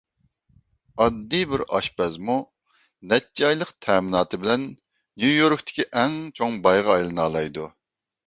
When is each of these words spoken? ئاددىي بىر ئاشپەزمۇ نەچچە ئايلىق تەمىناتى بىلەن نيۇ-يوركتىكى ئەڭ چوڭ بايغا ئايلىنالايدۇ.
ئاددىي 1.03 1.43
بىر 1.49 1.63
ئاشپەزمۇ 1.79 2.37
نەچچە 3.11 3.45
ئايلىق 3.49 3.73
تەمىناتى 3.87 4.39
بىلەن 4.45 4.65
نيۇ-يوركتىكى 4.71 5.85
ئەڭ 6.01 6.17
چوڭ 6.39 6.57
بايغا 6.65 6.97
ئايلىنالايدۇ. 6.97 7.69